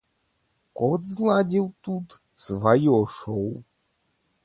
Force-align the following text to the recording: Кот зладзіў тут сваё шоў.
Кот 0.81 1.03
зладзіў 1.13 1.69
тут 1.89 2.17
сваё 2.49 2.97
шоў. 3.21 3.49